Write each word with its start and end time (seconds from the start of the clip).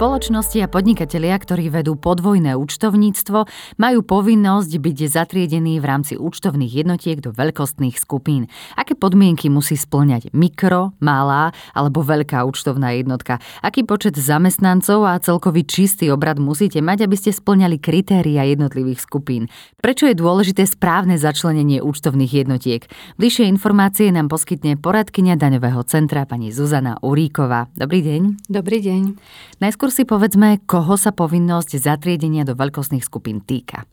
Spoločnosti 0.00 0.64
a 0.64 0.72
podnikatelia, 0.72 1.36
ktorí 1.36 1.68
vedú 1.68 1.92
podvojné 1.92 2.56
účtovníctvo, 2.56 3.44
majú 3.76 4.00
povinnosť 4.00 4.72
byť 4.80 4.98
zatriedení 5.12 5.76
v 5.76 5.84
rámci 5.84 6.16
účtovných 6.16 6.72
jednotiek 6.72 7.20
do 7.20 7.36
veľkostných 7.36 8.00
skupín. 8.00 8.48
Aké 8.80 8.96
podmienky 8.96 9.52
musí 9.52 9.76
splňať 9.76 10.32
mikro, 10.32 10.96
malá 11.04 11.52
alebo 11.76 12.00
veľká 12.00 12.48
účtovná 12.48 12.96
jednotka? 12.96 13.44
Aký 13.60 13.84
počet 13.84 14.16
zamestnancov 14.16 15.04
a 15.04 15.20
celkový 15.20 15.68
čistý 15.68 16.08
obrad 16.08 16.40
musíte 16.40 16.80
mať, 16.80 17.04
aby 17.04 17.20
ste 17.20 17.36
splňali 17.36 17.76
kritéria 17.76 18.48
jednotlivých 18.48 19.04
skupín? 19.04 19.52
Prečo 19.84 20.08
je 20.08 20.16
dôležité 20.16 20.64
správne 20.64 21.20
začlenenie 21.20 21.84
účtovných 21.84 22.40
jednotiek? 22.40 22.88
Bližšie 23.20 23.44
informácie 23.52 24.08
nám 24.08 24.32
poskytne 24.32 24.80
poradkynia 24.80 25.36
daňového 25.36 25.84
centra 25.84 26.24
pani 26.24 26.56
Zuzana 26.56 26.96
Uríková. 27.04 27.68
Dobrý 27.76 28.00
deň. 28.00 28.48
Dobrý 28.48 28.80
deň. 28.80 29.02
Najskôr 29.60 29.89
si 29.90 30.06
povedzme, 30.06 30.62
koho 30.64 30.96
sa 30.96 31.10
povinnosť 31.10 31.76
zatriedenia 31.76 32.46
do 32.46 32.54
veľkostných 32.56 33.04
skupín 33.04 33.42
týka. 33.44 33.84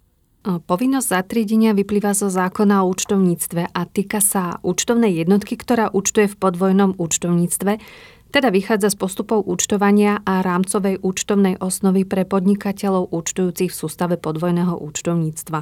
Povinnosť 0.47 1.07
zatriedenia 1.11 1.75
vyplýva 1.75 2.15
zo 2.15 2.31
zákona 2.31 2.85
o 2.85 2.89
účtovníctve 2.95 3.75
a 3.75 3.81
týka 3.83 4.23
sa 4.23 4.63
účtovnej 4.63 5.11
jednotky, 5.11 5.59
ktorá 5.59 5.91
účtuje 5.91 6.31
v 6.31 6.39
podvojnom 6.39 6.95
účtovníctve, 6.95 7.83
teda 8.31 8.51
vychádza 8.51 8.91
z 8.91 8.99
postupov 8.99 9.43
účtovania 9.43 10.23
a 10.23 10.43
rámcovej 10.43 11.03
účtovnej 11.03 11.59
osnovy 11.59 12.03
pre 12.03 12.23
podnikateľov 12.23 13.11
účtujúcich 13.11 13.71
v 13.71 13.79
sústave 13.79 14.15
podvojného 14.15 14.75
účtovníctva. 14.79 15.59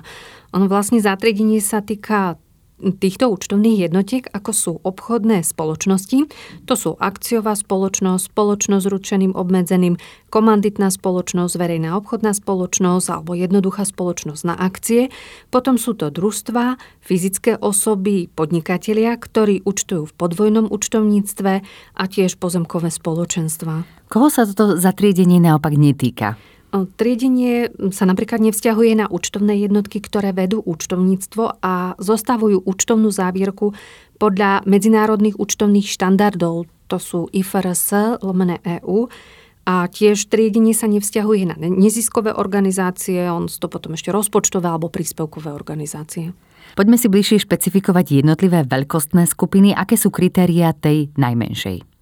On 0.54 0.64
vlastne 0.70 1.02
zatriedenie 1.02 1.62
sa 1.62 1.82
týka 1.82 2.38
týchto 2.80 3.32
účtovných 3.32 3.88
jednotiek, 3.88 4.28
ako 4.36 4.52
sú 4.52 4.74
obchodné 4.84 5.42
spoločnosti, 5.48 6.28
to 6.68 6.74
sú 6.76 7.00
akciová 7.00 7.56
spoločnosť, 7.56 8.32
spoločnosť 8.32 8.84
s 8.84 8.92
ručeným 8.92 9.34
obmedzeným, 9.34 9.96
komanditná 10.28 10.92
spoločnosť, 10.92 11.56
verejná 11.56 11.96
obchodná 11.96 12.36
spoločnosť 12.36 13.08
alebo 13.08 13.32
jednoduchá 13.40 13.88
spoločnosť 13.88 14.42
na 14.44 14.56
akcie. 14.60 15.08
Potom 15.48 15.80
sú 15.80 15.96
to 15.96 16.12
družstva, 16.12 16.76
fyzické 17.00 17.56
osoby, 17.56 18.28
podnikatelia, 18.36 19.16
ktorí 19.16 19.64
účtujú 19.64 20.12
v 20.12 20.16
podvojnom 20.20 20.68
účtovníctve 20.68 21.54
a 21.96 22.04
tiež 22.04 22.36
pozemkové 22.36 22.92
spoločenstva. 22.92 23.88
Koho 24.12 24.28
sa 24.28 24.44
toto 24.44 24.76
zatriedenie 24.76 25.40
naopak 25.40 25.74
netýka? 25.80 26.36
Triedenie 26.72 27.72
sa 27.96 28.04
napríklad 28.04 28.44
nevzťahuje 28.44 29.00
na 29.00 29.08
účtovné 29.08 29.56
jednotky, 29.64 30.04
ktoré 30.04 30.36
vedú 30.36 30.60
účtovníctvo 30.60 31.64
a 31.64 31.96
zostavujú 31.96 32.68
účtovnú 32.68 33.12
závierku 33.16 33.72
podľa 34.20 34.64
medzinárodných 34.68 35.40
účtovných 35.40 35.88
štandardov. 35.88 36.68
To 36.92 36.98
sú 37.00 37.32
IFRS, 37.32 38.20
lomené 38.20 38.60
EU. 38.84 39.08
A 39.66 39.90
tiež 39.90 40.30
triedenie 40.30 40.78
sa 40.78 40.86
nevzťahuje 40.86 41.50
na 41.50 41.56
neziskové 41.58 42.36
organizácie, 42.38 43.26
on 43.32 43.50
to 43.50 43.66
potom 43.66 43.98
ešte 43.98 44.14
rozpočtové 44.14 44.70
alebo 44.70 44.94
príspevkové 44.94 45.50
organizácie. 45.50 46.38
Poďme 46.78 47.00
si 47.02 47.08
bližšie 47.10 47.48
špecifikovať 47.48 48.20
jednotlivé 48.22 48.62
veľkostné 48.68 49.26
skupiny, 49.26 49.74
aké 49.74 49.98
sú 49.98 50.12
kritériá 50.14 50.76
tej 50.76 51.10
najmenšej. 51.18 51.95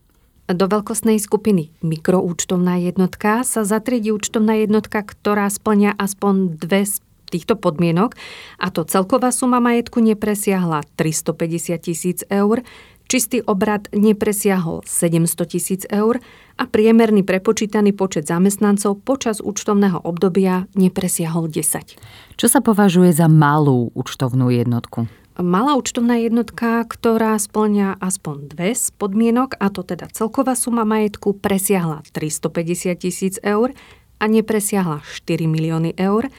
Do 0.43 0.67
veľkostnej 0.67 1.23
skupiny 1.23 1.71
mikroúčtovná 1.79 2.75
jednotka 2.75 3.47
sa 3.47 3.63
zatriedi 3.63 4.11
účtovná 4.11 4.59
jednotka, 4.59 4.99
ktorá 4.99 5.47
splňa 5.47 5.95
aspoň 5.95 6.59
dve 6.59 6.83
z 6.83 6.99
týchto 7.31 7.55
podmienok 7.55 8.13
a 8.59 8.67
to 8.69 8.83
celková 8.83 9.31
suma 9.31 9.63
majetku 9.63 10.03
nepresiahla 10.03 10.83
350 10.99 11.79
tisíc 11.79 12.19
eur, 12.27 12.61
čistý 13.07 13.39
obrad 13.39 13.87
nepresiahol 13.95 14.83
700 14.85 15.47
tisíc 15.47 15.81
eur 15.87 16.19
a 16.59 16.63
priemerný 16.67 17.23
prepočítaný 17.23 17.95
počet 17.95 18.29
zamestnancov 18.29 19.01
počas 19.01 19.41
účtovného 19.41 20.03
obdobia 20.03 20.69
nepresiahol 20.75 21.47
10. 21.49 21.95
Čo 22.35 22.47
sa 22.51 22.59
považuje 22.59 23.15
za 23.15 23.25
malú 23.31 23.89
účtovnú 23.95 24.51
jednotku? 24.53 25.22
Malá 25.39 25.73
účtovná 25.79 26.21
jednotka, 26.21 26.85
ktorá 26.85 27.33
splňa 27.39 27.97
aspoň 27.97 28.53
dve 28.53 28.77
z 28.77 28.93
podmienok, 28.93 29.57
a 29.57 29.73
to 29.73 29.81
teda 29.81 30.09
celková 30.13 30.53
suma 30.53 30.85
majetku 30.85 31.37
presiahla 31.37 32.05
350 32.13 32.93
tisíc 32.99 33.35
eur 33.41 33.73
a 34.21 34.25
nepresiahla 34.29 35.01
4 35.01 35.49
milióny 35.49 35.97
eur, 35.97 36.29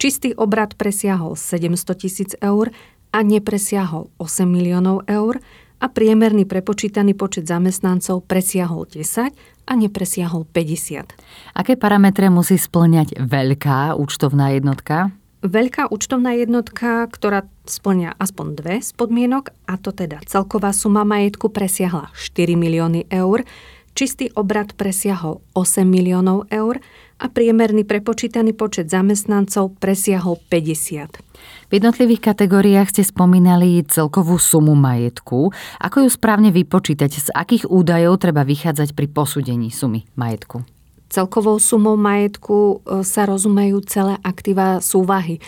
čistý 0.00 0.32
obrad 0.32 0.78
presiahol 0.78 1.36
700 1.36 2.00
tisíc 2.00 2.30
eur 2.40 2.72
a 3.12 3.18
nepresiahol 3.20 4.08
8 4.16 4.48
miliónov 4.48 5.04
eur 5.08 5.40
a 5.78 5.86
priemerný 5.86 6.42
prepočítaný 6.44 7.14
počet 7.14 7.46
zamestnancov 7.46 8.26
presiahol 8.26 8.88
10 8.90 9.30
a 9.68 9.72
nepresiahol 9.76 10.48
50. 10.50 11.14
Aké 11.54 11.76
parametre 11.78 12.32
musí 12.32 12.58
splňať 12.58 13.20
veľká 13.20 13.94
účtovná 13.94 14.56
jednotka? 14.56 15.14
Veľká 15.38 15.86
účtovná 15.94 16.34
jednotka, 16.34 17.06
ktorá 17.06 17.46
splňa 17.62 18.18
aspoň 18.18 18.46
dve 18.58 18.74
z 18.82 18.90
podmienok, 18.90 19.54
a 19.70 19.78
to 19.78 19.94
teda 19.94 20.18
celková 20.26 20.74
suma 20.74 21.06
majetku 21.06 21.54
presiahla 21.54 22.10
4 22.10 22.58
milióny 22.58 23.06
eur, 23.06 23.46
čistý 23.94 24.34
obrad 24.34 24.74
presiahol 24.74 25.38
8 25.54 25.86
miliónov 25.86 26.50
eur 26.50 26.82
a 27.22 27.30
priemerný 27.30 27.86
prepočítaný 27.86 28.50
počet 28.50 28.90
zamestnancov 28.90 29.78
presiahol 29.78 30.42
50. 30.50 31.70
V 31.70 31.70
jednotlivých 31.70 32.34
kategóriách 32.34 32.90
ste 32.90 33.06
spomínali 33.06 33.86
celkovú 33.86 34.42
sumu 34.42 34.74
majetku. 34.74 35.54
Ako 35.78 36.02
ju 36.02 36.10
správne 36.10 36.50
vypočítať? 36.50 37.10
Z 37.14 37.28
akých 37.30 37.70
údajov 37.70 38.18
treba 38.18 38.42
vychádzať 38.42 38.90
pri 38.90 39.06
posúdení 39.06 39.70
sumy 39.70 40.02
majetku? 40.18 40.77
Celkovou 41.08 41.56
sumou 41.56 41.96
majetku 41.96 42.56
e, 42.84 43.04
sa 43.04 43.24
rozumejú 43.24 43.80
celé 43.88 44.20
aktíva 44.20 44.84
súvahy 44.84 45.40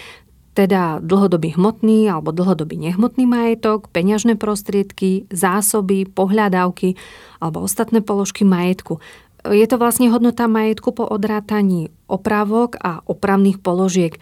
teda 0.50 0.98
dlhodobý 1.00 1.54
hmotný 1.54 2.10
alebo 2.10 2.34
dlhodobý 2.34 2.76
nehmotný 2.76 3.24
majetok, 3.24 3.88
peňažné 3.94 4.34
prostriedky, 4.34 5.30
zásoby, 5.30 6.04
pohľadávky 6.10 6.98
alebo 7.38 7.62
ostatné 7.64 8.02
položky 8.02 8.42
majetku. 8.42 8.98
Je 9.46 9.64
to 9.64 9.80
vlastne 9.80 10.12
hodnota 10.12 10.44
majetku 10.50 10.92
po 10.92 11.08
odrátaní 11.08 11.88
opravok 12.10 12.76
a 12.76 13.00
opravných 13.08 13.62
položiek. 13.62 14.20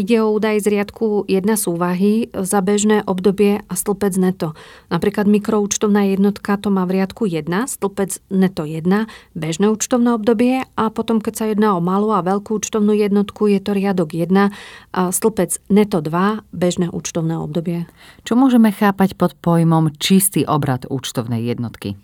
Ide 0.00 0.16
o 0.24 0.32
údaj 0.32 0.64
z 0.64 0.80
riadku 0.80 1.28
1 1.28 1.44
súvahy 1.60 2.32
za 2.32 2.64
bežné 2.64 3.04
obdobie 3.04 3.60
a 3.60 3.74
stĺpec 3.76 4.16
neto. 4.16 4.56
Napríklad 4.88 5.28
mikroúčtovná 5.28 6.08
jednotka 6.08 6.56
to 6.56 6.72
má 6.72 6.88
v 6.88 6.96
riadku 6.96 7.28
1, 7.28 7.44
stĺpec 7.68 8.24
neto 8.32 8.64
1, 8.64 8.88
bežné 9.36 9.66
účtovné 9.68 10.16
obdobie 10.16 10.64
a 10.64 10.88
potom 10.88 11.20
keď 11.20 11.34
sa 11.36 11.44
jedná 11.52 11.76
o 11.76 11.84
malú 11.84 12.16
a 12.16 12.24
veľkú 12.24 12.64
účtovnú 12.64 12.96
jednotku 12.96 13.52
je 13.52 13.60
to 13.60 13.76
riadok 13.76 14.16
1, 14.16 14.48
a 14.96 15.00
stĺpec 15.12 15.60
neto 15.68 16.00
2, 16.00 16.48
bežné 16.48 16.88
účtovné 16.88 17.36
obdobie. 17.36 17.84
Čo 18.24 18.40
môžeme 18.40 18.72
chápať 18.72 19.20
pod 19.20 19.36
pojmom 19.36 19.92
čistý 20.00 20.48
obrad 20.48 20.88
účtovnej 20.88 21.44
jednotky? 21.44 22.00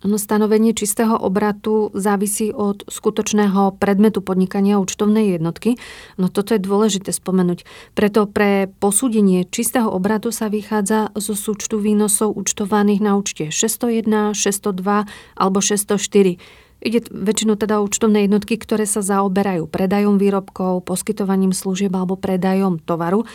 No, 0.00 0.16
stanovenie 0.16 0.72
čistého 0.72 1.12
obratu 1.12 1.92
závisí 1.92 2.56
od 2.56 2.88
skutočného 2.88 3.76
predmetu 3.76 4.24
podnikania 4.24 4.80
účtovnej 4.80 5.36
jednotky. 5.36 5.76
No 6.16 6.32
toto 6.32 6.56
je 6.56 6.60
dôležité 6.64 7.12
spomenúť. 7.12 7.68
Preto 7.92 8.24
pre 8.24 8.72
posúdenie 8.80 9.44
čistého 9.44 9.92
obratu 9.92 10.32
sa 10.32 10.48
vychádza 10.48 11.12
zo 11.12 11.36
súčtu 11.36 11.76
výnosov 11.76 12.32
účtovaných 12.32 13.00
na 13.04 13.12
účte 13.20 13.52
601, 13.52 14.32
602 14.32 15.04
alebo 15.36 15.58
604. 15.60 16.40
Ide 16.80 17.04
väčšinou 17.12 17.60
teda 17.60 17.76
o 17.76 17.84
účtovné 17.84 18.24
jednotky, 18.24 18.56
ktoré 18.56 18.88
sa 18.88 19.04
zaoberajú 19.04 19.68
predajom 19.68 20.16
výrobkov, 20.16 20.88
poskytovaním 20.88 21.52
služieb 21.52 21.92
alebo 21.92 22.16
predajom 22.16 22.80
tovaru. 22.80 23.28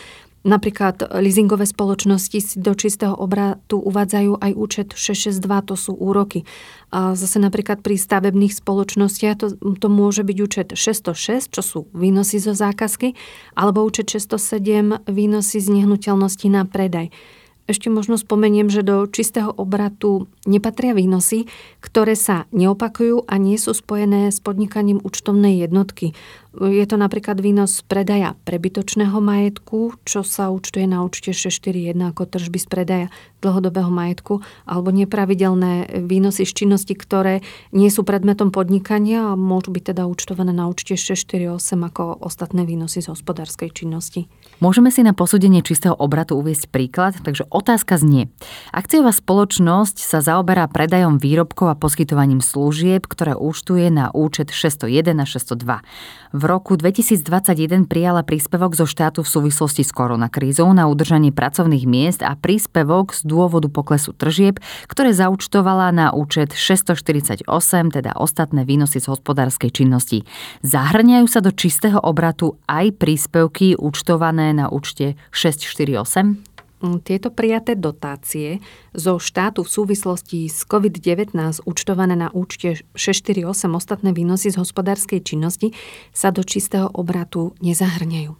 Napríklad 0.46 1.10
leasingové 1.10 1.66
spoločnosti 1.66 2.38
si 2.38 2.54
do 2.62 2.70
čistého 2.78 3.18
obratu 3.18 3.82
uvádzajú 3.82 4.38
aj 4.38 4.52
účet 4.54 4.88
662, 4.94 5.42
to 5.42 5.74
sú 5.74 5.92
úroky. 5.98 6.46
A 6.94 7.18
zase 7.18 7.42
napríklad 7.42 7.82
pri 7.82 7.98
stavebných 7.98 8.54
spoločnostiach 8.54 9.34
to, 9.42 9.46
to 9.58 9.88
môže 9.90 10.22
byť 10.22 10.38
účet 10.38 10.68
606, 10.78 11.50
čo 11.50 11.62
sú 11.66 11.78
výnosy 11.90 12.38
zo 12.38 12.54
zákazky, 12.54 13.18
alebo 13.58 13.82
účet 13.82 14.06
607, 14.06 15.10
výnosy 15.10 15.58
z 15.58 15.68
nehnuteľnosti 15.82 16.46
na 16.46 16.62
predaj. 16.62 17.10
Ešte 17.66 17.90
možno 17.90 18.14
spomeniem, 18.14 18.70
že 18.70 18.86
do 18.86 19.10
čistého 19.10 19.50
obratu 19.50 20.30
nepatria 20.46 20.94
výnosy, 20.94 21.50
ktoré 21.82 22.14
sa 22.14 22.46
neopakujú 22.54 23.26
a 23.26 23.34
nie 23.42 23.58
sú 23.58 23.74
spojené 23.74 24.30
s 24.30 24.38
podnikaním 24.38 25.02
účtovnej 25.02 25.58
jednotky. 25.66 26.14
Je 26.56 26.84
to 26.88 26.96
napríklad 26.96 27.36
výnos 27.36 27.84
predaja 27.84 28.32
prebytočného 28.48 29.20
majetku, 29.20 29.92
čo 30.08 30.24
sa 30.24 30.48
účtuje 30.48 30.88
na 30.88 31.04
účte 31.04 31.36
641 31.36 31.92
ako 32.16 32.24
tržby 32.24 32.56
z 32.56 32.66
predaja 32.66 33.08
dlhodobého 33.44 33.92
majetku, 33.92 34.40
alebo 34.64 34.88
nepravidelné 34.88 36.00
výnosy 36.00 36.48
z 36.48 36.64
činnosti, 36.64 36.96
ktoré 36.96 37.44
nie 37.76 37.92
sú 37.92 38.02
predmetom 38.02 38.48
podnikania 38.48 39.32
a 39.32 39.38
môžu 39.38 39.70
byť 39.70 39.92
teda 39.92 40.08
účtované 40.08 40.56
na 40.56 40.66
účte 40.66 40.96
648 40.96 41.60
ako 41.76 42.24
ostatné 42.24 42.64
výnosy 42.64 43.04
z 43.04 43.12
hospodárskej 43.12 43.76
činnosti. 43.76 44.26
Môžeme 44.64 44.88
si 44.88 45.04
na 45.04 45.12
posúdenie 45.12 45.60
čistého 45.60 45.92
obratu 45.92 46.40
uviesť 46.40 46.72
príklad, 46.72 47.12
takže 47.20 47.44
otázka 47.52 48.00
znie. 48.00 48.32
Akciová 48.72 49.12
spoločnosť 49.12 50.00
sa 50.00 50.24
zaoberá 50.24 50.64
predajom 50.72 51.20
výrobkov 51.20 51.76
a 51.76 51.76
poskytovaním 51.76 52.40
služieb, 52.40 53.04
ktoré 53.04 53.36
účtuje 53.36 53.92
na 53.92 54.08
účet 54.16 54.48
601 54.48 55.20
a 55.20 55.26
602. 55.28 55.84
V 56.32 56.42
roku 56.46 56.78
2021 56.78 57.90
prijala 57.90 58.22
príspevok 58.22 58.78
zo 58.78 58.86
štátu 58.86 59.26
v 59.26 59.28
súvislosti 59.28 59.82
s 59.82 59.90
koronakrízou 59.90 60.70
na 60.70 60.86
udržanie 60.86 61.34
pracovných 61.34 61.84
miest 61.84 62.22
a 62.22 62.38
príspevok 62.38 63.12
z 63.12 63.26
dôvodu 63.26 63.66
poklesu 63.66 64.14
tržieb, 64.14 64.62
ktoré 64.86 65.10
zaučtovala 65.10 65.90
na 65.90 66.14
účet 66.14 66.54
648, 66.54 67.50
teda 67.90 68.14
ostatné 68.14 68.62
výnosy 68.62 69.02
z 69.02 69.10
hospodárskej 69.10 69.74
činnosti. 69.74 70.22
Zahrňajú 70.62 71.26
sa 71.26 71.42
do 71.42 71.50
čistého 71.50 71.98
obratu 71.98 72.56
aj 72.70 72.94
príspevky 72.96 73.74
účtované 73.74 74.54
na 74.54 74.70
účte 74.70 75.18
648? 75.34 76.55
Mm, 76.84 77.00
tieto 77.00 77.32
prijaté 77.32 77.72
dotácie 77.72 78.60
zo 78.92 79.16
štátu 79.16 79.64
v 79.64 79.72
súvislosti 79.72 80.44
s 80.52 80.68
COVID-19 80.68 81.32
účtované 81.64 82.20
na 82.20 82.28
účte 82.36 82.84
648 82.92 83.72
ostatné 83.72 84.12
výnosy 84.12 84.52
z 84.52 84.60
hospodárskej 84.60 85.24
činnosti 85.24 85.72
sa 86.12 86.28
do 86.28 86.44
čistého 86.44 86.92
obratu 86.92 87.56
nezahrňajú. 87.64 88.36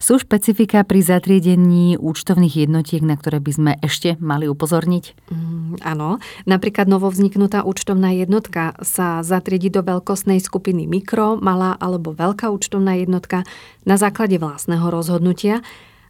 Sú 0.00 0.16
špecifika 0.16 0.80
pri 0.82 1.04
zatriedení 1.04 2.00
účtovných 2.00 2.66
jednotiek, 2.66 3.04
na 3.04 3.20
ktoré 3.20 3.38
by 3.38 3.52
sme 3.52 3.72
ešte 3.84 4.16
mali 4.18 4.48
upozorniť? 4.48 5.04
Mm, 5.28 5.84
áno, 5.84 6.18
napríklad 6.48 6.88
novovzniknutá 6.88 7.62
účtovná 7.62 8.16
jednotka 8.16 8.74
sa 8.80 9.20
zatriedi 9.20 9.68
do 9.68 9.84
veľkostnej 9.84 10.40
skupiny 10.40 10.88
mikro, 10.88 11.36
malá 11.38 11.76
alebo 11.78 12.16
veľká 12.16 12.48
účtovná 12.48 12.96
jednotka 12.98 13.44
na 13.84 14.00
základe 14.00 14.40
vlastného 14.40 14.88
rozhodnutia 14.88 15.60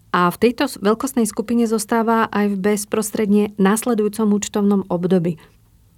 a 0.08 0.32
v 0.32 0.36
tejto 0.40 0.68
veľkostnej 0.80 1.28
skupine 1.28 1.68
zostáva 1.68 2.28
aj 2.32 2.56
v 2.56 2.56
bezprostredne 2.56 3.52
následujúcom 3.60 4.32
účtovnom 4.32 4.88
období. 4.88 5.36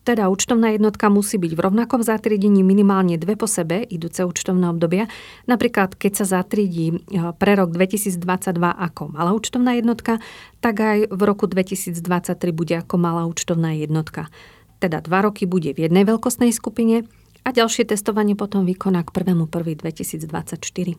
Teda 0.01 0.33
účtovná 0.33 0.73
jednotka 0.73 1.13
musí 1.13 1.37
byť 1.37 1.53
v 1.53 1.61
rovnakom 1.61 2.01
zatriedení 2.01 2.65
minimálne 2.65 3.21
dve 3.21 3.37
po 3.37 3.45
sebe 3.45 3.85
idúce 3.85 4.25
účtovné 4.25 4.73
obdobia. 4.73 5.13
Napríklad, 5.45 5.93
keď 5.93 6.25
sa 6.25 6.41
zatriedí 6.41 6.97
e, 6.97 7.21
pre 7.37 7.53
rok 7.53 7.69
2022 7.77 8.17
ako 8.57 9.13
malá 9.13 9.37
účtovná 9.37 9.77
jednotka, 9.77 10.17
tak 10.65 10.81
aj 10.81 10.99
v 11.13 11.21
roku 11.21 11.45
2023 11.45 12.01
bude 12.51 12.81
ako 12.81 12.97
malá 12.97 13.29
účtovná 13.29 13.77
jednotka. 13.77 14.33
Teda 14.81 15.05
dva 15.05 15.21
roky 15.29 15.45
bude 15.45 15.77
v 15.77 15.85
jednej 15.85 16.09
veľkostnej 16.09 16.49
skupine 16.57 17.05
a 17.45 17.53
ďalšie 17.53 17.85
testovanie 17.93 18.33
potom 18.33 18.65
vykoná 18.65 19.05
k 19.05 19.13
1.1.2024. 19.13 20.97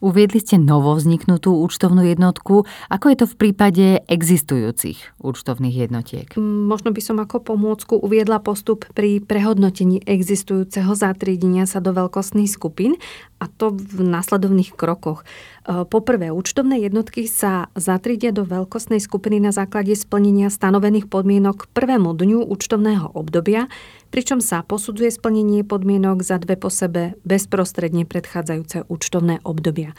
Uviedli 0.00 0.40
ste 0.40 0.56
novovzniknutú 0.56 1.60
účtovnú 1.60 2.08
jednotku. 2.08 2.64
Ako 2.88 3.06
je 3.12 3.16
to 3.20 3.26
v 3.28 3.36
prípade 3.36 3.86
existujúcich 4.08 5.20
účtovných 5.20 5.76
jednotiek? 5.88 6.32
Mm, 6.40 6.64
možno 6.72 6.88
by 6.96 7.00
som 7.04 7.20
ako 7.20 7.44
pomôcku 7.44 8.00
uviedla 8.00 8.40
postup 8.40 8.88
pri 8.96 9.20
prehodnotení 9.20 10.00
existujúceho 10.08 10.96
zatriedenia 10.96 11.68
sa 11.68 11.84
do 11.84 11.92
veľkostných 11.92 12.48
skupín 12.48 12.96
a 13.40 13.48
to 13.48 13.76
v 13.76 14.00
následovných 14.04 14.72
krokoch. 14.72 15.24
E, 15.68 15.84
poprvé, 15.84 16.32
účtovné 16.32 16.80
jednotky 16.80 17.28
sa 17.28 17.68
zatriedia 17.76 18.32
do 18.32 18.48
veľkostnej 18.48 19.00
skupiny 19.00 19.40
na 19.40 19.52
základe 19.52 19.92
splnenia 19.92 20.48
stanovených 20.48 21.12
podmienok 21.12 21.68
k 21.68 21.70
prvému 21.76 22.16
dňu 22.16 22.48
účtovného 22.48 23.12
obdobia, 23.12 23.68
pričom 24.08 24.42
sa 24.42 24.60
posudzuje 24.66 25.12
splnenie 25.12 25.62
podmienok 25.64 26.20
za 26.20 26.36
dve 26.42 26.58
po 26.58 26.68
sebe 26.68 27.16
bezprostredne 27.22 28.04
predchádzajúce 28.04 28.90
účtovné 28.90 29.40
obdobia. 29.50 29.98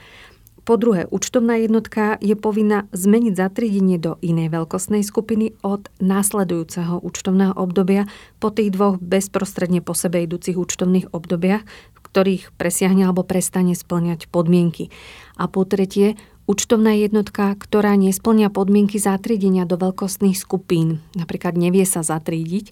Po 0.62 0.78
druhé, 0.78 1.10
účtovná 1.10 1.58
jednotka 1.58 2.22
je 2.22 2.38
povinná 2.38 2.86
zmeniť 2.94 3.34
zatriedenie 3.34 3.98
do 3.98 4.22
inej 4.22 4.54
veľkostnej 4.54 5.02
skupiny 5.02 5.58
od 5.66 5.90
následujúceho 5.98 7.02
účtovného 7.02 7.58
obdobia 7.58 8.06
po 8.38 8.54
tých 8.54 8.70
dvoch 8.70 9.02
bezprostredne 9.02 9.82
po 9.82 9.98
sebe 9.98 10.22
idúcich 10.22 10.54
účtovných 10.54 11.10
obdobiach, 11.18 11.66
ktorých 11.98 12.54
presiahne 12.62 13.10
alebo 13.10 13.26
prestane 13.26 13.74
splňať 13.74 14.30
podmienky. 14.30 14.94
A 15.34 15.50
po 15.50 15.66
tretie, 15.66 16.14
účtovná 16.46 16.94
jednotka, 16.94 17.58
ktorá 17.58 17.98
nesplňa 17.98 18.54
podmienky 18.54 19.02
zatriedenia 19.02 19.66
do 19.66 19.82
veľkostných 19.82 20.38
skupín, 20.38 21.02
napríklad 21.18 21.58
nevie 21.58 21.90
sa 21.90 22.06
zatriediť, 22.06 22.70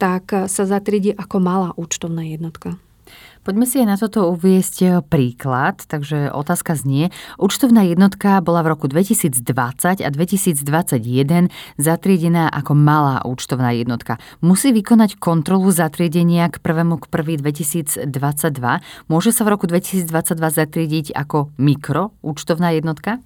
tak 0.00 0.32
sa 0.48 0.64
zatriedi 0.64 1.12
ako 1.12 1.36
malá 1.36 1.70
účtovná 1.76 2.24
jednotka. 2.24 2.80
Poďme 3.46 3.62
si 3.62 3.78
aj 3.78 3.86
na 3.86 3.94
toto 3.94 4.26
uviesť 4.34 4.76
e, 4.82 4.86
príklad. 5.06 5.78
Takže 5.86 6.34
otázka 6.34 6.74
znie. 6.74 7.14
Účtovná 7.38 7.86
jednotka 7.86 8.42
bola 8.42 8.66
v 8.66 8.74
roku 8.74 8.90
2020 8.90 10.02
a 10.02 10.08
2021 10.10 10.66
zatriedená 11.78 12.50
ako 12.50 12.74
malá 12.74 13.22
účtovná 13.22 13.70
jednotka. 13.70 14.18
Musí 14.42 14.74
vykonať 14.74 15.22
kontrolu 15.22 15.70
zatriedenia 15.70 16.50
k 16.50 16.58
1. 16.58 16.98
k 16.98 17.06
1. 17.06 18.10
2022. 18.10 18.10
Môže 19.06 19.30
sa 19.30 19.46
v 19.46 19.48
roku 19.54 19.70
2022 19.70 20.10
zatriediť 20.34 21.06
ako 21.14 21.54
mikro 21.54 22.18
účtovná 22.26 22.74
jednotka? 22.74 23.22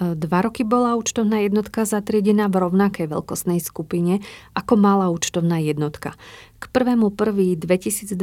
Dva 0.00 0.40
roky 0.40 0.64
bola 0.64 0.96
účtovná 0.96 1.44
jednotka 1.44 1.84
zatriedená 1.84 2.48
v 2.48 2.64
rovnakej 2.64 3.12
veľkostnej 3.12 3.60
skupine 3.60 4.24
ako 4.56 4.80
malá 4.80 5.12
účtovná 5.12 5.60
jednotka. 5.60 6.16
K 6.62 6.64
1.1.2022 6.70 8.16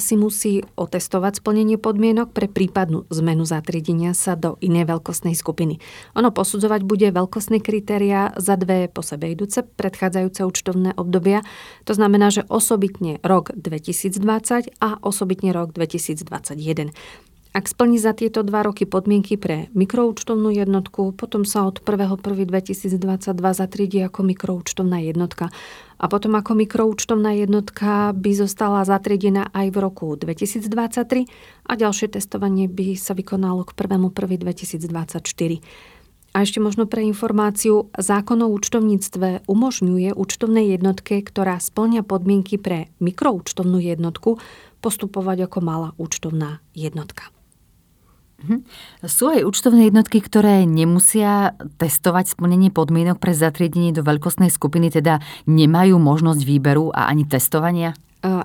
si 0.00 0.14
musí 0.16 0.64
otestovať 0.74 1.44
splnenie 1.44 1.78
podmienok 1.78 2.34
pre 2.34 2.48
prípadnú 2.50 3.06
zmenu 3.12 3.46
zatriedenia 3.46 4.16
sa 4.16 4.34
do 4.34 4.58
inej 4.58 4.88
veľkostnej 4.90 5.36
skupiny. 5.36 5.78
Ono 6.18 6.34
posudzovať 6.34 6.82
bude 6.82 7.06
veľkostné 7.12 7.62
kritéria 7.62 8.34
za 8.40 8.58
dve 8.58 8.88
po 8.90 9.06
sebe 9.06 9.30
idúce 9.30 9.62
predchádzajúce 9.62 10.42
účtovné 10.42 10.96
obdobia. 10.98 11.46
To 11.86 11.94
znamená, 11.94 12.34
že 12.34 12.48
osobitne 12.48 13.22
rok 13.22 13.54
2020 13.54 14.74
a 14.82 14.96
osobitne 15.04 15.52
rok 15.54 15.70
2021. 15.76 16.90
Ak 17.50 17.66
splní 17.66 17.98
za 17.98 18.14
tieto 18.14 18.46
dva 18.46 18.62
roky 18.62 18.86
podmienky 18.86 19.34
pre 19.34 19.74
mikroúčtovnú 19.74 20.54
jednotku, 20.54 21.10
potom 21.18 21.42
sa 21.42 21.66
od 21.66 21.82
1.1.2022 21.82 22.94
zatriedí 23.34 23.98
ako 24.06 24.22
mikroúčtovná 24.22 25.02
jednotka. 25.02 25.50
A 25.98 26.06
potom 26.06 26.38
ako 26.38 26.54
mikroúčtovná 26.54 27.34
jednotka 27.34 28.14
by 28.14 28.30
zostala 28.38 28.86
zatriedená 28.86 29.50
aj 29.50 29.66
v 29.74 29.76
roku 29.82 30.14
2023 30.14 31.26
a 31.66 31.72
ďalšie 31.74 32.14
testovanie 32.14 32.70
by 32.70 32.94
sa 32.94 33.18
vykonalo 33.18 33.66
k 33.66 33.74
1.1.2024. 33.74 35.58
A 36.30 36.46
ešte 36.46 36.62
možno 36.62 36.86
pre 36.86 37.02
informáciu, 37.02 37.90
zákon 37.98 38.46
o 38.46 38.48
účtovníctve 38.54 39.50
umožňuje 39.50 40.14
účtovnej 40.14 40.78
jednotke, 40.78 41.18
ktorá 41.26 41.58
splňa 41.58 42.06
podmienky 42.06 42.62
pre 42.62 42.94
mikroúčtovnú 43.02 43.82
jednotku, 43.82 44.38
postupovať 44.78 45.50
ako 45.50 45.58
malá 45.58 45.90
účtovná 45.98 46.62
jednotka. 46.78 47.34
Mhm. 48.40 48.64
Sú 49.04 49.28
aj 49.28 49.44
účtovné 49.44 49.92
jednotky, 49.92 50.24
ktoré 50.24 50.64
nemusia 50.64 51.52
testovať 51.76 52.32
splnenie 52.32 52.72
podmienok 52.72 53.20
pre 53.20 53.36
zatriedenie 53.36 53.92
do 53.92 54.00
veľkostnej 54.00 54.48
skupiny, 54.48 54.88
teda 54.88 55.20
nemajú 55.44 56.00
možnosť 56.00 56.42
výberu 56.44 56.88
a 56.92 57.12
ani 57.12 57.28
testovania? 57.28 57.92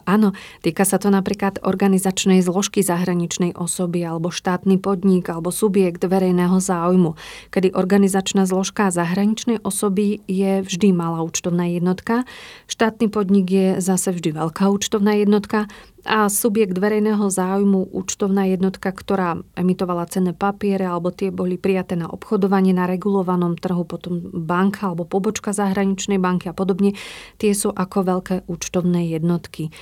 Áno, 0.08 0.32
týka 0.64 0.88
sa 0.88 0.96
to 0.96 1.12
napríklad 1.12 1.60
organizačnej 1.60 2.40
zložky 2.40 2.80
zahraničnej 2.80 3.60
osoby 3.60 4.08
alebo 4.08 4.32
štátny 4.32 4.80
podnik 4.80 5.28
alebo 5.28 5.52
subjekt 5.52 6.00
verejného 6.00 6.64
záujmu, 6.64 7.20
kedy 7.52 7.75
organizačná 7.75 8.48
zložka 8.48 8.88
zahraničnej 8.88 9.60
osoby 9.68 10.24
je 10.32 10.64
vždy 10.64 10.96
malá 10.96 11.20
účtovná 11.28 11.68
jednotka, 11.68 12.24
štátny 12.72 13.12
podnik 13.12 13.52
je 13.52 13.68
zase 13.84 14.16
vždy 14.16 14.40
veľká 14.40 14.64
účtovná 14.72 15.20
jednotka 15.20 15.68
a 16.05 16.29
subjekt 16.29 16.77
verejného 16.77 17.27
záujmu, 17.27 17.89
účtovná 17.91 18.45
jednotka, 18.45 18.93
ktorá 18.93 19.41
emitovala 19.57 20.05
cenné 20.05 20.38
papiere 20.38 20.85
alebo 20.85 21.09
tie 21.09 21.33
boli 21.33 21.57
prijaté 21.57 21.97
na 21.97 22.05
obchodovanie 22.05 22.77
na 22.77 22.85
regulovanom 22.85 23.57
trhu, 23.57 23.83
potom 23.83 24.21
banka 24.21 24.93
alebo 24.93 25.09
pobočka 25.09 25.51
zahraničnej 25.51 26.21
banky 26.21 26.47
a 26.50 26.53
podobne, 26.53 26.93
tie 27.41 27.51
sú 27.57 27.74
ako 27.74 27.97
veľké 28.05 28.35
účtovné 28.45 29.09
jednotky. 29.17 29.74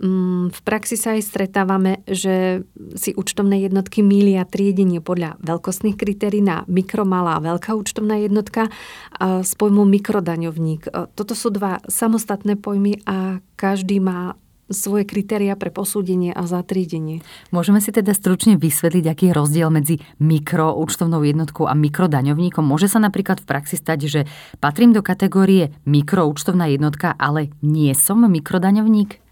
Mm, 0.00 0.48
v 0.48 0.60
praxi 0.64 0.96
sa 0.96 1.12
aj 1.12 1.28
stretávame, 1.28 2.00
že 2.08 2.64
si 2.96 3.12
účtovné 3.12 3.60
jednotky 3.68 4.00
mília 4.00 4.48
triedenie 4.48 5.04
podľa 5.04 5.36
veľkostných 5.44 5.96
kritérií 5.96 6.40
na 6.40 6.64
mikro, 6.72 7.04
malá 7.04 7.36
a 7.36 7.44
veľká 7.44 7.76
účtovná 7.76 8.16
jednotka 8.16 8.72
s 9.20 9.52
pojmom 9.60 9.84
mikrodaňovník. 9.84 10.88
Toto 11.12 11.36
sú 11.36 11.52
dva 11.52 11.84
samostatné 11.84 12.56
pojmy 12.56 13.04
a 13.04 13.44
každý 13.60 14.00
má 14.00 14.40
svoje 14.70 15.04
kritéria 15.04 15.58
pre 15.58 15.68
posúdenie 15.68 16.30
a 16.34 16.46
zatriedenie. 16.46 17.20
Môžeme 17.50 17.82
si 17.82 17.90
teda 17.90 18.14
stručne 18.14 18.56
vysvetliť, 18.56 19.04
aký 19.06 19.24
je 19.30 19.34
rozdiel 19.36 19.68
medzi 19.68 19.96
mikroúčtovnou 20.22 21.20
jednotkou 21.26 21.66
a 21.66 21.74
mikrodaňovníkom. 21.76 22.64
Môže 22.64 22.88
sa 22.88 23.02
napríklad 23.02 23.42
v 23.42 23.48
praxi 23.50 23.76
stať, 23.76 23.98
že 24.06 24.20
patrím 24.62 24.96
do 24.96 25.04
kategórie 25.04 25.74
mikroúčtovná 25.84 26.70
jednotka, 26.70 27.12
ale 27.18 27.52
nie 27.60 27.92
som 27.92 28.22
mikrodaňovník? 28.24 29.29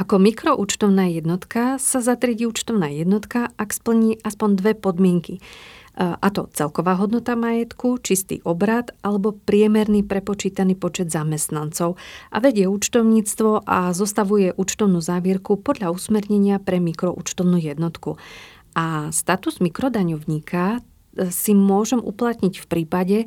Ako 0.00 0.16
mikroúčtovná 0.16 1.12
jednotka 1.12 1.76
sa 1.76 2.00
zatriedí 2.00 2.48
účtovná 2.48 2.88
jednotka, 2.88 3.52
ak 3.60 3.68
splní 3.76 4.16
aspoň 4.24 4.48
dve 4.56 4.72
podmienky 4.72 5.44
a 6.00 6.28
to 6.32 6.48
celková 6.56 6.96
hodnota 6.96 7.36
majetku, 7.36 8.00
čistý 8.00 8.40
obrad 8.48 8.96
alebo 9.04 9.36
priemerný 9.36 10.00
prepočítaný 10.00 10.78
počet 10.78 11.12
zamestnancov 11.12 12.00
a 12.32 12.36
vedie 12.40 12.64
účtovníctvo 12.64 13.68
a 13.68 13.92
zostavuje 13.92 14.56
účtovnú 14.56 15.04
závierku 15.04 15.60
podľa 15.60 15.92
usmernenia 15.92 16.56
pre 16.62 16.80
mikroúčtovnú 16.80 17.60
jednotku. 17.60 18.16
A 18.72 19.12
status 19.12 19.60
mikrodaňovníka 19.60 20.78
e, 20.78 21.28
si 21.28 21.52
môžem 21.52 22.00
uplatniť 22.00 22.64
v 22.64 22.66
prípade, 22.70 23.18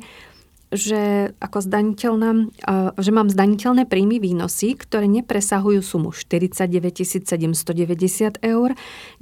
že, 0.74 1.32
ako 1.38 1.58
zdaniteľná, 1.62 2.50
že 2.98 3.10
mám 3.14 3.30
zdaniteľné 3.30 3.86
príjmy 3.86 4.18
výnosy, 4.18 4.74
ktoré 4.74 5.06
nepresahujú 5.06 5.80
sumu 5.80 6.10
49 6.10 6.66
790 7.06 8.42
eur, 8.42 8.68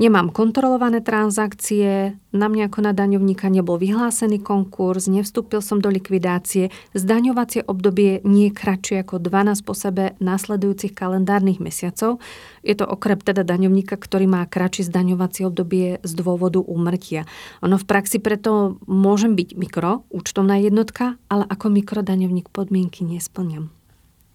nemám 0.00 0.32
kontrolované 0.32 1.04
transakcie, 1.04 2.16
na 2.32 2.48
mňa 2.48 2.72
ako 2.72 2.80
na 2.80 2.92
daňovníka 2.96 3.52
nebol 3.52 3.76
vyhlásený 3.76 4.40
konkurs, 4.40 5.06
nevstúpil 5.06 5.60
som 5.60 5.84
do 5.84 5.92
likvidácie, 5.92 6.72
zdaňovacie 6.96 7.68
obdobie 7.68 8.24
nie 8.24 8.48
kratšie 8.48 9.04
ako 9.04 9.20
12 9.20 9.68
po 9.68 9.76
sebe 9.76 10.16
následujúcich 10.18 10.96
kalendárnych 10.96 11.60
mesiacov. 11.60 12.24
Je 12.64 12.72
to 12.72 12.88
okrem 12.88 13.20
teda 13.20 13.44
daňovníka, 13.44 14.00
ktorý 14.00 14.24
má 14.24 14.48
kratšie 14.48 14.88
zdaňovacie 14.88 15.44
obdobie 15.44 16.00
z 16.00 16.12
dôvodu 16.16 16.64
úmrtia. 16.64 17.28
Ono 17.60 17.76
v 17.76 17.84
praxi 17.84 18.16
preto 18.16 18.80
môžem 18.88 19.36
byť 19.36 19.54
mikro, 19.60 20.08
účtovná 20.08 20.56
jednotka, 20.56 21.20
ale 21.28 21.44
ako 21.44 21.68
mikrodaňovník 21.68 22.48
podmienky 22.48 23.04
nesplňam. 23.04 23.81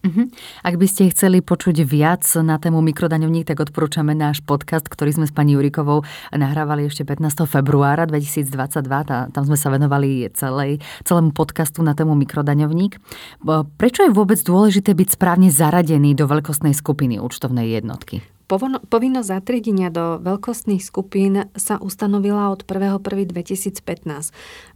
Uh-huh. 0.06 0.30
Ak 0.62 0.78
by 0.78 0.86
ste 0.86 1.10
chceli 1.10 1.42
počuť 1.42 1.82
viac 1.82 2.22
na 2.46 2.62
tému 2.62 2.80
mikrodaňovník, 2.86 3.50
tak 3.50 3.66
odporúčame 3.66 4.14
náš 4.14 4.46
podcast, 4.46 4.86
ktorý 4.86 5.18
sme 5.18 5.26
s 5.26 5.34
pani 5.34 5.58
Jurikovou 5.58 6.06
nahrávali 6.30 6.86
ešte 6.86 7.02
15. 7.02 7.50
februára 7.50 8.06
2022. 8.06 8.86
Tá, 8.86 9.28
tam 9.34 9.44
sme 9.44 9.58
sa 9.58 9.74
venovali 9.74 10.30
celej, 10.38 10.80
celému 11.02 11.34
podcastu 11.34 11.82
na 11.82 11.98
tému 11.98 12.14
mikrodaňovník. 12.14 13.02
Prečo 13.76 14.06
je 14.06 14.12
vôbec 14.14 14.38
dôležité 14.38 14.94
byť 14.94 15.18
správne 15.18 15.50
zaradený 15.50 16.14
do 16.14 16.30
veľkostnej 16.30 16.78
skupiny 16.78 17.18
účtovnej 17.18 17.74
jednotky? 17.82 18.37
Povinnosť 18.48 19.28
zatriedenia 19.28 19.92
do 19.92 20.24
veľkostných 20.24 20.80
skupín 20.80 21.52
sa 21.60 21.84
ustanovila 21.84 22.48
od 22.56 22.64
1.1.2015. 22.64 23.84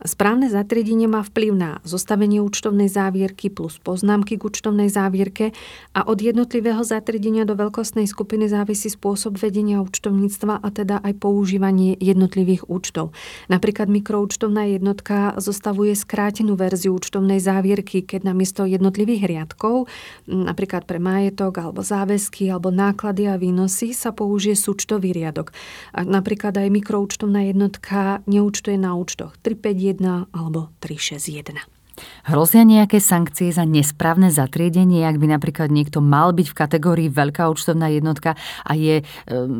Správne 0.04 0.52
zatriedenie 0.52 1.08
má 1.08 1.24
vplyv 1.24 1.56
na 1.56 1.72
zostavenie 1.88 2.44
účtovnej 2.44 2.92
závierky 2.92 3.48
plus 3.48 3.80
poznámky 3.80 4.36
k 4.36 4.44
účtovnej 4.44 4.92
závierke 4.92 5.56
a 5.96 6.04
od 6.04 6.20
jednotlivého 6.20 6.84
zatriedenia 6.84 7.48
do 7.48 7.56
veľkostnej 7.56 8.12
skupiny 8.12 8.52
závisí 8.52 8.92
spôsob 8.92 9.40
vedenia 9.40 9.80
účtovníctva 9.80 10.60
a 10.60 10.68
teda 10.68 11.00
aj 11.00 11.24
používanie 11.24 11.96
jednotlivých 11.96 12.68
účtov. 12.68 13.16
Napríklad 13.48 13.88
mikroúčtovná 13.88 14.68
jednotka 14.68 15.40
zostavuje 15.40 15.96
skrátenú 15.96 16.60
verziu 16.60 17.00
účtovnej 17.00 17.40
závierky, 17.40 18.04
keď 18.04 18.36
namiesto 18.36 18.68
jednotlivých 18.68 19.32
riadkov, 19.32 19.88
napríklad 20.28 20.84
pre 20.84 21.00
majetok 21.00 21.64
alebo 21.64 21.80
záväzky 21.80 22.52
alebo 22.52 22.68
náklady 22.68 23.32
a 23.32 23.40
výnosy, 23.40 23.61
výnosy 23.62 23.94
sa 23.94 24.10
použije 24.10 24.58
súčtový 24.58 25.14
riadok. 25.14 25.54
A 25.94 26.02
napríklad 26.02 26.58
aj 26.58 26.74
mikroúčtovná 26.74 27.46
jednotka 27.46 28.26
neúčtuje 28.26 28.74
na 28.74 28.98
účtoch 28.98 29.38
351 29.46 30.34
alebo 30.34 30.74
361. 30.82 31.62
Hrozia 32.26 32.66
nejaké 32.66 32.98
sankcie 32.98 33.54
za 33.54 33.62
nesprávne 33.62 34.34
zatriedenie, 34.34 35.06
ak 35.06 35.22
by 35.22 35.38
napríklad 35.38 35.70
niekto 35.70 36.02
mal 36.02 36.34
byť 36.34 36.48
v 36.50 36.58
kategórii 36.58 37.10
veľká 37.14 37.46
účtovná 37.54 37.94
jednotka 37.94 38.34
a 38.66 38.74
je 38.74 38.96
e, 38.98 39.06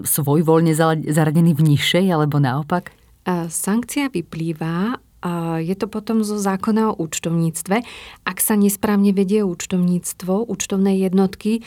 svojvoľne 0.02 0.74
zaradený 1.06 1.54
v 1.54 1.78
nižšej 1.78 2.10
alebo 2.10 2.42
naopak? 2.42 2.98
Sankcia 3.30 4.10
vyplýva 4.10 4.98
je 5.62 5.76
to 5.78 5.86
potom 5.86 6.26
zo 6.26 6.42
zákona 6.42 6.92
o 6.92 6.98
účtovníctve. 6.98 7.86
Ak 8.26 8.38
sa 8.42 8.58
nesprávne 8.58 9.14
vedie 9.14 9.46
účtovníctvo, 9.46 10.50
účtovné 10.50 10.98
jednotky, 10.98 11.62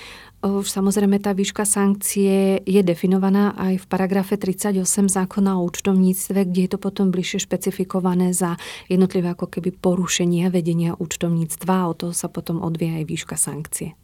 už 0.44 0.68
samozrejme 0.68 1.22
tá 1.24 1.32
výška 1.32 1.64
sankcie 1.64 2.60
je 2.68 2.80
definovaná 2.84 3.56
aj 3.56 3.80
v 3.80 3.86
paragrafe 3.88 4.36
38 4.36 4.84
zákona 5.08 5.56
o 5.56 5.64
účtovníctve, 5.64 6.44
kde 6.44 6.60
je 6.68 6.70
to 6.74 6.78
potom 6.82 7.08
bližšie 7.08 7.48
špecifikované 7.48 8.36
za 8.36 8.60
jednotlivé 8.92 9.32
ako 9.32 9.48
keby 9.48 9.72
porušenia 9.72 10.52
vedenia 10.52 10.92
účtovníctva 11.00 11.74
a 11.80 11.88
o 11.88 11.94
to 11.96 12.06
sa 12.12 12.28
potom 12.28 12.60
odvie 12.60 12.92
aj 13.00 13.04
výška 13.08 13.36
sankcie. 13.40 13.96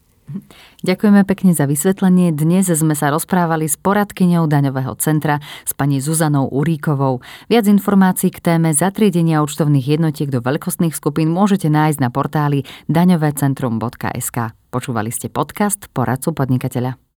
Ďakujeme 0.84 1.24
pekne 1.24 1.56
za 1.56 1.64
vysvetlenie. 1.64 2.36
Dnes 2.36 2.68
sme 2.68 2.92
sa 2.92 3.08
rozprávali 3.08 3.66
s 3.66 3.80
poradkyňou 3.80 4.44
daňového 4.44 4.92
centra 5.00 5.42
s 5.64 5.72
pani 5.72 5.98
Zuzanou 6.04 6.52
Uríkovou. 6.52 7.24
Viac 7.48 7.64
informácií 7.66 8.28
k 8.28 8.44
téme 8.44 8.76
zatriedenia 8.76 9.40
účtovných 9.40 9.96
jednotiek 9.96 10.28
do 10.28 10.44
veľkostných 10.44 10.92
skupín 10.92 11.32
môžete 11.32 11.72
nájsť 11.72 11.98
na 12.04 12.12
portáli 12.12 12.68
daňovecentrum.sk. 12.92 14.52
Počúvali 14.70 15.08
ste 15.08 15.32
podcast 15.32 15.88
Poradcu 15.90 16.36
podnikateľa. 16.36 17.00